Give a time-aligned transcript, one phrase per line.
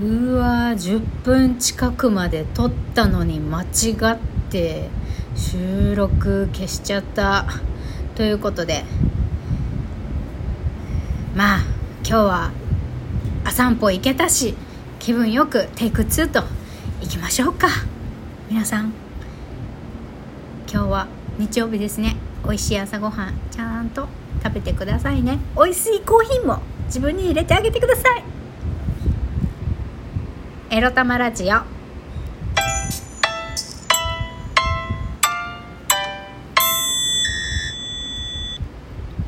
[0.00, 3.66] うわ10分近くまで撮ったのに間違
[4.12, 4.88] って
[5.34, 7.46] 収録消しちゃった。
[8.14, 8.84] ということで
[11.34, 11.58] まあ
[12.04, 12.50] 今日は
[13.44, 14.54] あ散歩行けたし
[15.00, 16.44] 気分よくテイク2と
[17.00, 17.66] 行きましょうか。
[18.48, 18.92] 皆さん
[20.72, 21.08] 今日は
[21.38, 22.16] 日曜日ですね。
[22.44, 24.06] 美味しい朝ごはんちゃんと
[24.44, 25.40] 食べてくださいね。
[25.56, 28.37] 美味しいコーヒーも自分に入れてあげてください。
[30.70, 31.62] エロ玉ラジオ。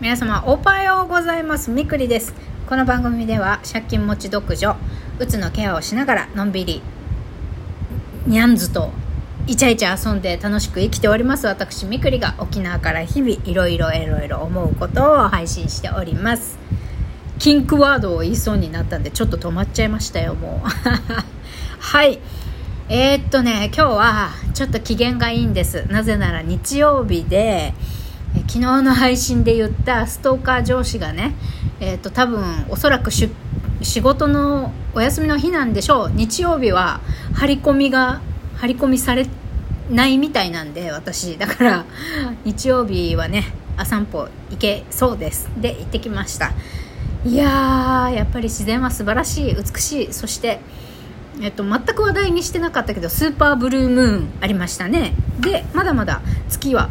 [0.03, 1.71] 皆様おはようございます。
[1.71, 2.35] みくりです。
[2.69, 4.77] この番組では借金持ち独女
[5.19, 6.83] うつのケアをしながらのんびり
[8.27, 8.91] にゃんずと
[9.47, 11.47] イチャイチャ遊んで楽しく生きております。
[11.47, 16.59] 私みくりが沖縄から日々いろいろいろいろ思うことを配信しております。
[17.41, 20.69] キンクワードを言いそうになったんでちょっと止まっちゃいましたよもう。
[21.81, 22.21] はい。
[22.91, 25.87] えー、っとね今日はちょっと機嫌がいいんです。
[25.89, 27.73] なぜなら日曜日で
[28.47, 31.35] 昨日の配信で言ったストーカー上司がね
[31.81, 33.31] えー、っと多分おそらく仕
[34.03, 36.11] 事のお休みの日なんでしょう。
[36.15, 37.01] 日曜日は
[37.33, 38.21] 張り込みが
[38.57, 39.27] 張り込みされ
[39.91, 41.39] ないみたいなんで私。
[41.39, 41.85] だから
[42.45, 45.49] 日曜日はねあ散歩行けそうです。
[45.57, 46.53] で行ってきました。
[47.25, 50.13] いやーやっぱり自然は素晴らしい美しい。
[50.13, 50.61] そして
[51.43, 55.15] えっと、全く話題にしてなかったけどスーパーブルームーンありましたね。
[55.41, 56.91] でまだまだ月は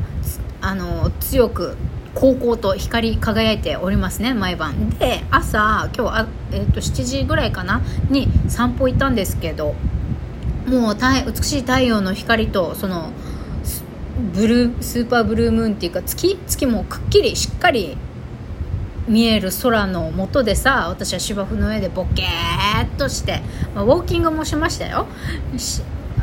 [0.62, 1.78] あの強く
[2.16, 4.90] 高校と光り輝いておりますね毎晩。
[4.92, 9.76] で朝今日あ、えっと、7時ぐらいかなに散歩行ったんですけど
[10.68, 13.12] もう美しい太陽の光とその
[14.34, 16.40] ブルースーパーブルームーンっていうか月？
[16.48, 17.98] 月もくっきりしっかり
[19.10, 23.42] 見える空の下でさ私は芝生の上でボケーっとして、
[23.74, 25.08] まあ、ウォーキングもしましたよ。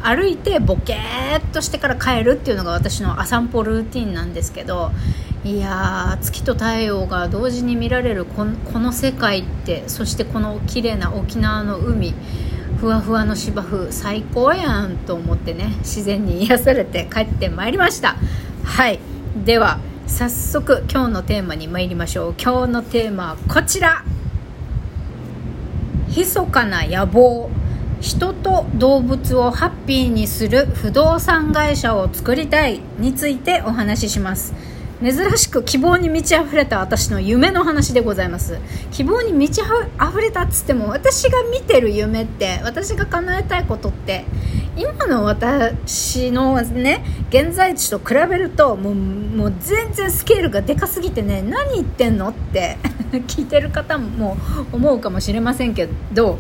[0.02, 4.92] 歩いてボケーっとしてから帰るっていうのが私の朝散歩ルーティンなんですけど
[5.42, 12.14] いや月と太陽が同時に見られるこの世界ってそしてこの綺麗な沖縄の海
[12.78, 18.16] ふわふわの芝生最高やんと思ってね自然に癒されて帰ってまいりました。
[18.64, 19.00] はい。
[19.44, 22.34] では早速今日のテーマに参りましょう。
[22.41, 24.05] 今日のテーマはこちら。
[26.09, 27.50] 密かな野望
[28.00, 34.55] 人と動物をハッピーにする不動産会社を作りたいについてお話しします。
[35.03, 38.59] 珍しく希望に満ち溢れた私の夢の話でございます。
[38.93, 44.25] 希望に満ち溢れたっつっても私が見てる夢って私が叶えたいことって
[44.76, 52.76] 今の私のね現在地と比べるともうもう全然スケールがでかすぎてね何言ってんのって
[53.26, 54.37] 聞いてる方も
[54.72, 56.38] 思うかもしれませんけど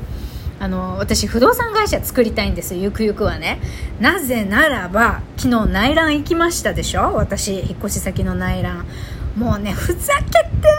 [0.58, 3.60] あの私不動産会社作りたいんですゆくゆくはね。
[4.00, 7.14] なぜならば昨日内覧行きましたでしょ？
[7.14, 8.86] 私引っ越し先の内覧。
[9.36, 10.70] もうねふざけてんだ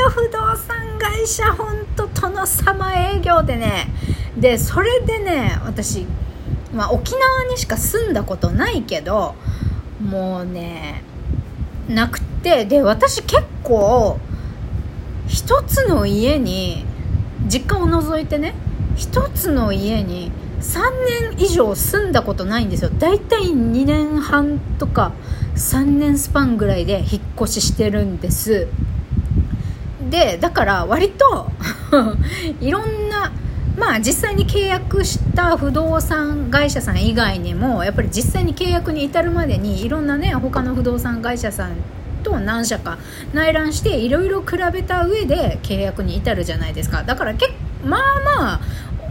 [0.00, 1.44] よ不動産会社。
[1.52, 3.88] 本当殿様営業でね。
[4.38, 6.06] でそれでね私、
[6.76, 9.34] まあ、沖縄にしか住んだことないけど
[10.00, 11.02] もうね
[11.88, 12.26] なくて。
[12.46, 14.20] で私結構
[15.26, 16.84] 一つの家に
[17.48, 18.54] 実家を除いてね
[18.96, 20.80] 1つの家に3
[21.34, 22.90] 年以上住んだことないんですよ。
[22.98, 25.12] 大体2年半とか
[25.56, 28.68] 3年スパンぐらいで引っ越ししてるんです。
[30.08, 31.50] でだから割と
[32.60, 33.05] いろんな
[33.76, 41.76] まあ実際に契約した不動産会社さん以外にもやっぱり実際に契約に至るまでにいろんなね他の不動産会社さん
[42.22, 42.98] と何社か
[43.32, 47.02] 内覧していろいろ比べた上で契約に至るじゃないですか。
[47.02, 47.52] だから結
[47.84, 48.60] まあまあ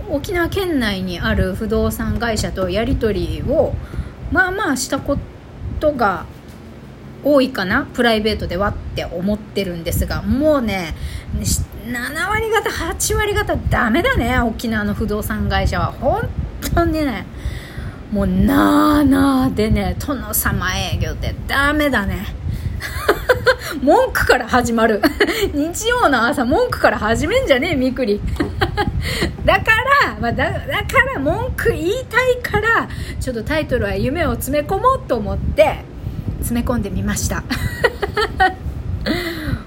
[0.10, 3.74] 沖縄県内にある不動産会社とやり取りを
[4.32, 5.18] まあまあしたこ
[5.80, 6.26] とが
[7.26, 10.96] 多いかなプライベートではって思ってるんですがもうね
[11.86, 15.92] 7割方8割方ダメだね沖縄の不動産会社は。
[15.92, 16.30] 本
[16.74, 17.26] 当にね
[18.12, 22.26] もうなあなあでね殿様営業ってダメだね。
[23.82, 25.02] 文句から始まる。
[25.54, 28.22] 日曜の朝文句から始めんじゃねえみくり。
[29.46, 29.72] だか
[30.06, 32.88] ら、まあ、だだから文句言いたいから
[33.20, 35.86] ちょっとタイトルは夢を詰め込もうと思って
[36.46, 37.44] 詰め込んでみました。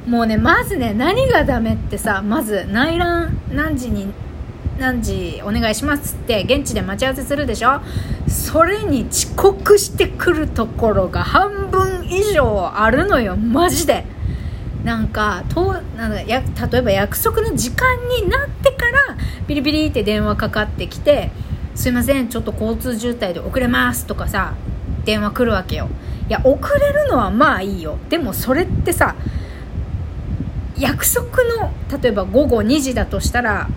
[0.07, 4.09] もうねまずね何がダメってさまず内覧何時に
[4.79, 7.81] 何時お願いしますって現地で待ち合わせするでしょ？
[8.29, 14.05] それに遅刻してくるところが半分以上あるのよマジで。
[14.85, 16.41] なんかとなんかや
[16.71, 17.85] 例えば約束の時間
[18.23, 19.17] になってから
[19.49, 21.31] ビリビリって電話かかってきて
[21.75, 24.53] 「すいませんちょっと交通渋滞で遅れます」とかさ
[25.05, 25.89] 電話来るわけよ。
[26.29, 27.99] いや遅れるのはまあいいよ。
[28.09, 29.15] でもそれってさ
[30.77, 33.69] 約束の例えば午後2時だとしたら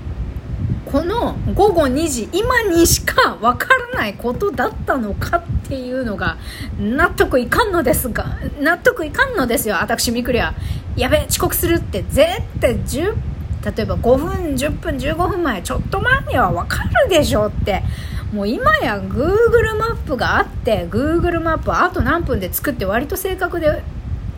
[0.91, 6.37] この午後2時今にしかわからないことだったのかっていうのが
[6.77, 9.75] 納得いかんのですが納得いかんのですよ。
[9.81, 10.53] 私みくりは
[10.97, 12.03] やべえ遅刻するって。
[12.09, 12.27] 絶
[12.59, 13.15] 対10
[13.63, 17.83] 例えば5分10分15分前ちょっと前にはわかるでしょって。
[18.31, 23.83] もう今や Google マップがあって Google マップあと何分で作って割と正確で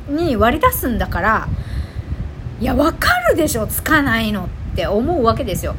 [0.10, 1.48] に割り出すんだから
[2.60, 5.76] いや分かるでしょつかないのって思うわけですよ、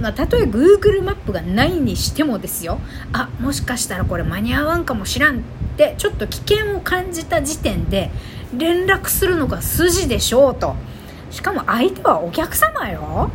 [0.00, 2.78] まあ、たとえ Google マップがないにしてもですよ。
[3.12, 5.40] あもしかしたらこれ間に合わんかもしらんっ
[5.78, 8.10] てちょっと危険を感じた時点で
[8.54, 10.74] 連絡するのが筋でしょうと。
[11.30, 13.30] しかも相手はお客様よ。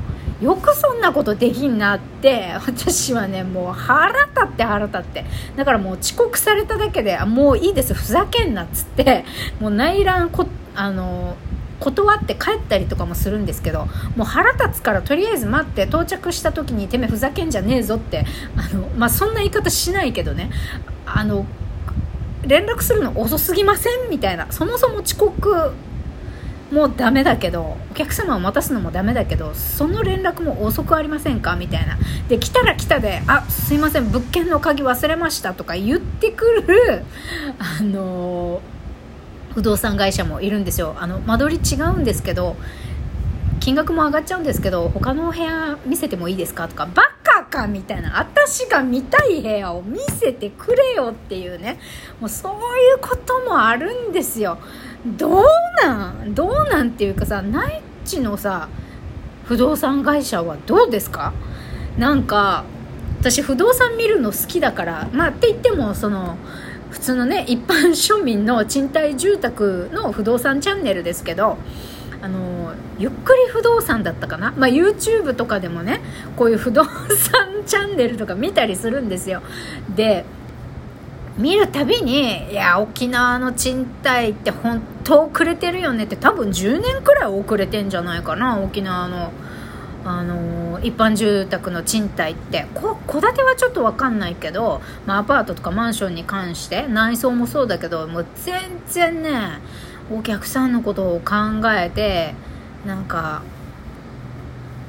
[0.46, 5.26] よくそんなことできんなって 私はねもう腹立って腹立って。
[5.56, 9.26] だからもう遅刻されただけでもういいですふざけんなっつって
[9.60, 10.46] もう内覧こ
[10.76, 11.36] あの
[11.80, 18.26] 断って帰ったりとかもするんですけどもう腹立つからとりあえず待って到着した時にてめえふざけんじゃねえぞって
[18.56, 20.52] あの、まあ、そんな言い方しないけどね
[21.06, 21.46] あの
[22.44, 24.10] 連絡するの遅すぎません？
[24.10, 25.72] みたいなそもそも遅刻
[26.75, 31.56] もうダメだけどお客様を待たすのもダメだけどその連絡も遅くありませんか？
[31.56, 31.98] みたいな。
[32.27, 37.04] で来たら来たで「あすいません物件の鍵忘れました」とか言ってくる
[37.60, 38.60] あの
[39.54, 40.98] 不動産会社もいるんですよ。
[41.00, 42.57] あの間取り違うんですけど
[43.62, 46.68] 金額も上がっちゃうんですけど他のお部屋見せてもいいですか？
[46.68, 48.19] とかバカかみたいな。
[48.19, 51.80] 私が見たい部屋を見せてくれよっていうね。
[52.19, 54.57] もうそういうこともあるんですよ。
[55.06, 55.45] どう
[55.88, 58.70] なんどうなんっていうかさ内地のさ
[59.46, 61.34] 不動産会社はどうですか？
[61.98, 62.64] なんか
[63.20, 66.38] 私不動産見るの好きだからまあって言ってもその
[66.90, 71.58] 普通のね一般庶民の賃貸住宅の不動産チャンネルですけど
[72.22, 76.02] あのゆっくり不動産だったかな、まあ、YouTube とかでもね
[76.36, 79.42] こういう不動産チャンネルとか見たりするんですよ。
[79.96, 80.26] で
[81.38, 89.32] 見るたびにいや沖縄の賃貸って本当遅れてるよねって多分10年くらい遅れてんじゃないかな沖縄の
[90.06, 92.68] あの一般住宅の賃貸って。
[92.76, 99.60] 戸建てはちょっと分かんないけど、まあ、アパートとかマンションに関して内装もそうだけどもう全然ね
[100.12, 101.36] お客さんのことを考
[101.74, 102.36] えて
[102.86, 103.42] なんか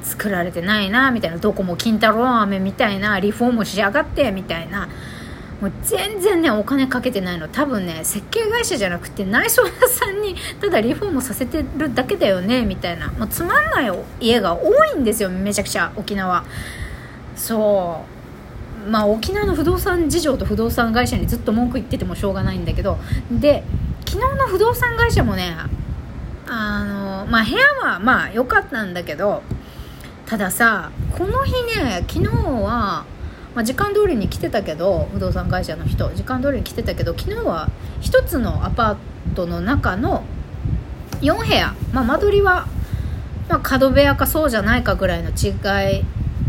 [0.02, 1.38] 作られてないなみたいな。
[1.38, 4.88] どこも金太郎飴みたいなリフォームしやがってみたいな。
[5.61, 7.49] もう全然ねお金かけてないの。
[7.49, 13.08] 多分ね設計会社じゃなくて内装屋さんにただリフォームさせてるだけだよねみたいな。
[13.12, 16.44] もうつまんない家が多いんですよめちゃくちゃ沖縄。
[17.35, 18.05] そ
[18.87, 18.91] う。
[18.91, 22.99] まあ沖縄の不動産事情と不動産会社にずっと文句言っててもしょうがないんだけど。
[23.31, 23.64] で
[24.06, 25.56] 昨日の不動産会社もね
[26.47, 29.43] あのまあ部屋はまあ良かったんだけど
[30.26, 33.05] たださこの日ね昨日は
[33.56, 37.70] まあ、時間通りに来てたけど不動産会社の人時間通りに来てたけど昨日は
[38.03, 40.25] 1つのアパートの中の
[41.23, 42.67] 4部屋、まあ、間取りは、
[43.49, 46.05] まあ、角部屋かそうじゃないかぐらいの違い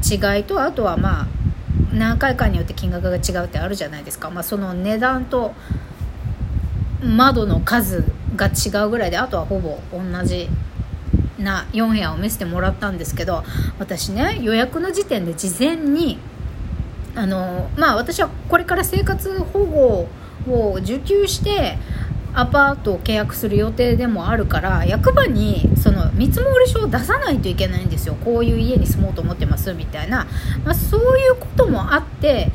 [0.06, 1.28] 違いとあとはまあ
[1.94, 5.54] 何回かによって金額が違うってあるじゃないですか、まあ、その値段と
[7.02, 8.04] 窓の数
[8.36, 10.50] が違うぐらいであとはほぼ同じ
[11.40, 13.46] な4部屋を見せてもらったんですけど
[13.80, 16.20] 私ね予約の時点で事前に
[17.18, 20.08] あのまあ私はこれから生活保護
[20.48, 21.80] を受給して
[22.36, 28.14] アパートを契約する予定でもあるから役場にその見積書を出さないといけないんですよ。
[28.24, 30.28] こういう家に住もうと思ってますみたいな、
[30.64, 32.52] まあ、そういうこともあって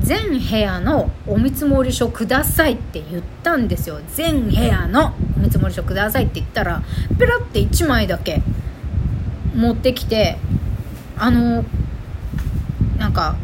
[0.00, 4.00] 全部屋のお見積書くださいって言ったんですよ。
[4.14, 6.82] 全部屋のお見積書くださいって言ったら
[7.18, 8.40] ペラって1枚だけ
[9.54, 10.38] 持ってきて
[11.18, 11.66] あの
[12.96, 13.36] なんか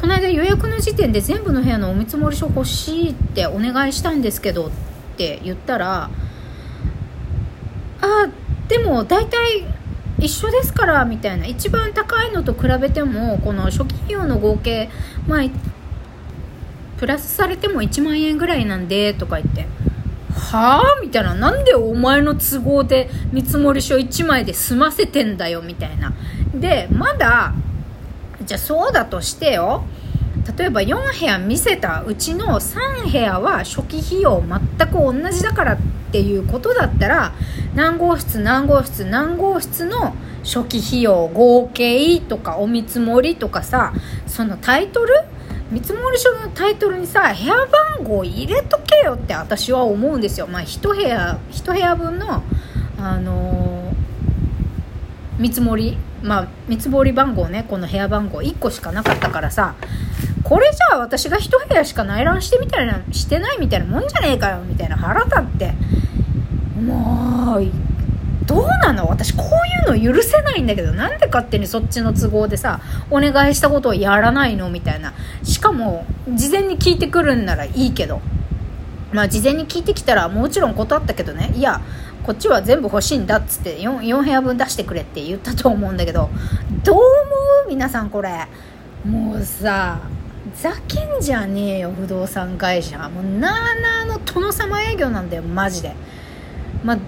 [0.00, 4.70] この間予約の時点で全部の部屋のお見積もり書欲しいってお願いしたんですけどっ
[5.18, 6.10] て言ったら
[8.00, 8.28] あ
[8.68, 9.66] でも大体
[10.18, 11.46] 一緒ですからみたいな。
[11.46, 14.88] 一番高いのと比べてもこの初期費用の合計
[15.26, 15.44] まあ
[16.98, 19.66] プラスされても1万円ぐらいなんでとか言って
[20.34, 21.00] はあ？
[21.02, 21.34] みたいな。
[21.34, 25.60] なんでお前の都合で見積書1枚で済ませてんだよ？
[25.62, 26.12] みたいな。
[26.54, 27.52] でまだ
[28.50, 29.84] じゃあそうだとしてよ。
[30.58, 35.78] 例えば4部屋見せたうちの3部屋は初期費用全く同じだからっ
[36.10, 37.32] ていうことだったら
[37.76, 43.92] 何号室何号室何号室の初期費用合計とかお見積もりとかさ
[44.26, 45.14] そのタイトル？
[45.70, 50.48] 見積もり書のタイトルにさ部屋番号入れとけよって私は思うんですよ。
[50.48, 52.42] まあ1部屋1部屋分の
[52.98, 59.74] あのー、見積もりまあ見積もり番号ねこの部屋番号1個しかなかったからさ
[60.42, 65.74] これじゃあ私が1部屋しか内覧してみたいなしてないみたいなもんじゃねえかよみたいな腹立って。
[66.80, 67.66] もう
[68.46, 69.06] どうなの？
[69.06, 74.70] 私こういうの許せないんだけどなんで勝手にそっちの都合でさお願いしたことをやらないの？
[74.70, 75.14] みたいな。
[75.42, 78.20] しかも事前に聞いてくるんならいいけど。
[79.12, 81.52] まあ事前に聞いてきたらもちろん断ったけどね。
[81.56, 81.80] いや
[82.30, 86.30] こっちは全部欲しいんだっつって 4, 4部屋分出してくれって言ったと思うんだけど
[86.84, 87.02] どう思
[87.66, 87.68] う？
[87.68, 88.46] 皆さんこれ。
[89.04, 89.98] もうさ
[90.54, 92.96] ざけんじゃねえよ不動産会社。
[93.08, 95.92] もうなーなーの殿様営業なんだよマジで。
[96.84, 96.98] まあ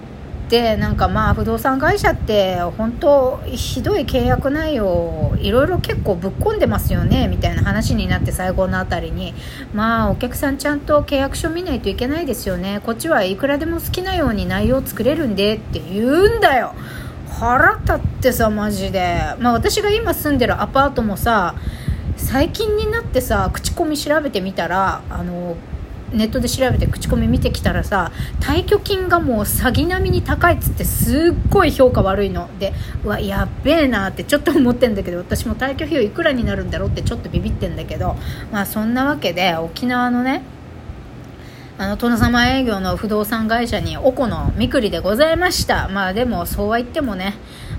[0.53, 9.33] でなんかまあ不動産会社って本当ひどい契約内容いろいろ結構ぶっ込んでますよねみたいな話になって最後のあたりに。
[9.73, 12.81] まあお客さんちゃんと契約書見ないといけないですよね。
[12.85, 16.75] こっちはいくらでも好きなように内容作れるんでって言うんだよ。
[17.31, 19.21] 腹立ってさマジで。
[19.39, 21.55] まあ私が今住んでるアパートもさ
[22.15, 25.55] 最近になってさ口コミ調べてみたらあの
[26.13, 32.49] ネットで調べて口コミ見てきたらさ退去金がもう詐欺並みに高いっつってすっごい評価悪いの。
[32.59, 38.15] でうわやっべえなってちょっと思ってんだけど私も退去費用いくらになるんだろうってちょっとビビってんだけど。
[38.51, 40.43] まあそんなわけで沖縄のね
[41.77, 45.89] あの殿様営業の不動産会社におこのみくりでございました。
[45.89, 47.33] まあでもそうは言ってもね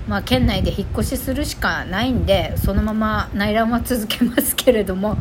[0.07, 5.17] まあ、県内で引っ越しするしかないんでそのまま内覧は続けますけれども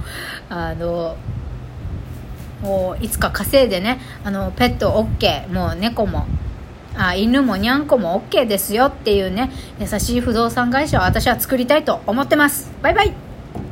[0.50, 1.16] あの
[2.64, 6.26] こういつか稼いでねあのペット OK もう猫も
[6.96, 12.72] あ犬もにゃんこも OK ですよっていうね優しい不動産会社を私は作りたいと思ってます。
[12.82, 13.23] バイバイ。